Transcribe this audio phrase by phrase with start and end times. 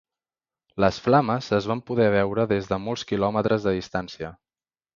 [0.83, 4.35] Les flames es van poder veure des de molts quilòmetres de distància.